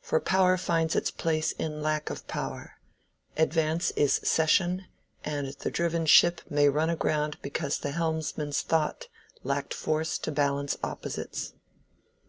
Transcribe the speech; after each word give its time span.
For 0.00 0.20
power 0.20 0.56
finds 0.56 0.94
its 0.94 1.10
place 1.10 1.50
in 1.50 1.82
lack 1.82 2.08
of 2.08 2.28
power; 2.28 2.74
Advance 3.36 3.90
is 3.96 4.20
cession, 4.22 4.86
and 5.24 5.48
the 5.54 5.72
driven 5.72 6.06
ship 6.06 6.40
May 6.48 6.68
run 6.68 6.88
aground 6.88 7.36
because 7.42 7.78
the 7.80 7.90
helmsman's 7.90 8.62
thought 8.62 9.08
Lacked 9.42 9.74
force 9.74 10.18
to 10.18 10.30
balance 10.30 10.76
opposites." 10.84 11.54